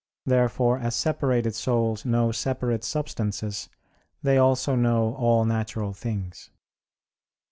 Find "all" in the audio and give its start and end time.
5.13-5.45